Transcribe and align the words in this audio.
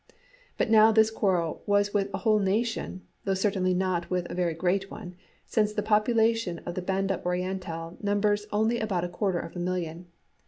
But 0.57 0.71
now 0.71 0.91
this 0.91 1.11
quarrel 1.11 1.61
was 1.67 1.93
with 1.93 2.09
a 2.11 2.17
whole 2.17 2.39
nation, 2.39 3.03
though 3.23 3.35
certainly 3.35 3.75
not 3.75 4.09
with 4.09 4.25
a 4.31 4.33
very 4.33 4.55
great 4.55 4.89
one, 4.89 5.13
since 5.45 5.73
the 5.73 5.83
population 5.83 6.57
of 6.65 6.73
the 6.73 6.81
Banda 6.81 7.21
Orientál 7.23 8.01
numbers 8.03 8.47
only 8.51 8.79
about 8.79 9.03
a 9.03 9.07
quarter 9.09 9.37
of 9.39 9.55
a 9.55 9.59
million. 9.59 10.07